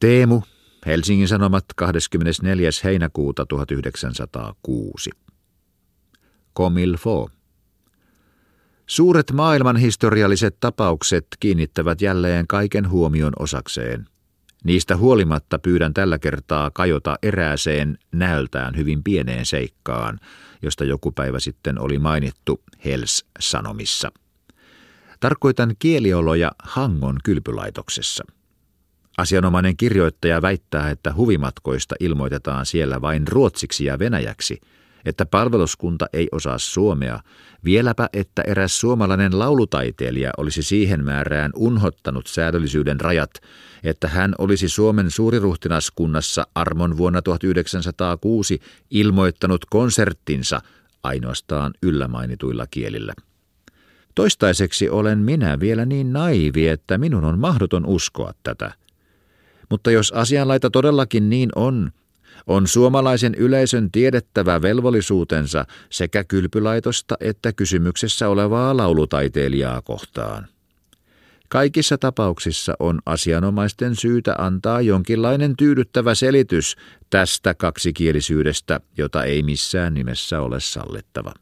Teemu, 0.00 0.42
Helsingin 0.86 1.28
Sanomat 1.28 1.64
24. 1.76 2.70
heinäkuuta 2.84 3.46
1906. 3.46 5.10
Komilfo. 6.52 7.30
Suuret 8.86 9.32
maailmanhistorialliset 9.32 10.56
tapaukset 10.60 11.26
kiinnittävät 11.40 12.00
jälleen 12.00 12.46
kaiken 12.46 12.90
huomion 12.90 13.32
osakseen. 13.38 14.06
Niistä 14.64 14.96
huolimatta 14.96 15.58
pyydän 15.58 15.94
tällä 15.94 16.18
kertaa 16.18 16.70
kajota 16.70 17.18
erääseen 17.22 17.98
näöltään 18.12 18.76
hyvin 18.76 19.02
pieneen 19.02 19.46
seikkaan, 19.46 20.18
josta 20.62 20.84
joku 20.84 21.12
päivä 21.12 21.40
sitten 21.40 21.80
oli 21.80 21.98
mainittu 21.98 22.62
Hels-sanomissa. 22.84 24.10
Tarkoitan 25.20 25.74
kielioloja 25.78 26.52
Hangon 26.62 27.16
kylpylaitoksessa. 27.24 28.24
Asianomainen 29.18 29.76
kirjoittaja 29.76 30.42
väittää, 30.42 30.90
että 30.90 31.14
huvimatkoista 31.14 31.94
ilmoitetaan 32.00 32.66
siellä 32.66 33.00
vain 33.00 33.28
ruotsiksi 33.28 33.84
ja 33.84 33.98
venäjäksi– 33.98 34.60
että 35.04 35.26
palveluskunta 35.26 36.06
ei 36.12 36.28
osaa 36.32 36.58
suomea, 36.58 37.20
vieläpä 37.64 38.08
että 38.12 38.42
eräs 38.46 38.80
suomalainen 38.80 39.38
laulutaiteilija 39.38 40.30
olisi 40.38 40.62
siihen 40.62 41.04
määrään 41.04 41.50
unhottanut 41.56 42.26
säädöllisyyden 42.26 43.00
rajat, 43.00 43.30
että 43.84 44.08
hän 44.08 44.34
olisi 44.38 44.68
Suomen 44.68 45.10
suuriruhtinaskunnassa 45.10 46.46
armon 46.54 46.96
vuonna 46.96 47.22
1906 47.22 48.60
ilmoittanut 48.90 49.64
konserttinsa 49.64 50.60
ainoastaan 51.02 51.72
yllämainituilla 51.82 52.66
kielillä. 52.66 53.12
Toistaiseksi 54.14 54.88
olen 54.88 55.18
minä 55.18 55.60
vielä 55.60 55.84
niin 55.84 56.12
naivi, 56.12 56.68
että 56.68 56.98
minun 56.98 57.24
on 57.24 57.38
mahdoton 57.38 57.86
uskoa 57.86 58.32
tätä. 58.42 58.72
Mutta 59.68 59.90
jos 59.90 60.12
asianlaita 60.12 60.70
todellakin 60.70 61.30
niin 61.30 61.50
on, 61.56 61.92
on 62.46 62.66
suomalaisen 62.68 63.34
yleisön 63.34 63.90
tiedettävä 63.90 64.62
velvollisuutensa 64.62 65.64
sekä 65.90 66.24
kylpylaitosta 66.24 67.14
että 67.20 67.52
kysymyksessä 67.52 68.28
olevaa 68.28 68.76
laulutaiteilijaa 68.76 69.82
kohtaan. 69.82 70.48
Kaikissa 71.48 71.98
tapauksissa 71.98 72.74
on 72.78 72.98
asianomaisten 73.06 73.96
syytä 73.96 74.34
antaa 74.38 74.80
jonkinlainen 74.80 75.56
tyydyttävä 75.56 76.14
selitys 76.14 76.76
tästä 77.10 77.54
kaksikielisyydestä, 77.54 78.80
jota 78.98 79.24
ei 79.24 79.42
missään 79.42 79.94
nimessä 79.94 80.40
ole 80.40 80.60
sallittava. 80.60 81.34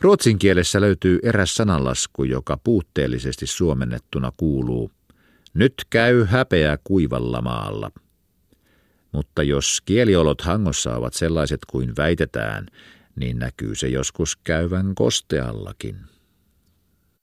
Ruotsin 0.00 0.38
kielessä 0.38 0.80
löytyy 0.80 1.18
eräs 1.22 1.54
sananlasku, 1.54 2.24
joka 2.24 2.58
puutteellisesti 2.64 3.46
suomennettuna 3.46 4.32
kuuluu 4.36 4.90
Nyt 5.54 5.74
käy 5.90 6.24
häpeä 6.24 6.78
kuivalla 6.84 7.42
maalla. 7.42 7.90
Mutta 9.12 9.42
jos 9.42 9.80
kieliolot 9.84 10.40
Hangossa 10.40 10.96
ovat 10.96 11.14
sellaiset 11.14 11.60
kuin 11.70 11.96
väitetään, 11.96 12.66
niin 13.16 13.38
näkyy 13.38 13.74
se 13.74 13.88
joskus 13.88 14.36
käyvän 14.36 14.94
kosteallakin. 14.94 15.96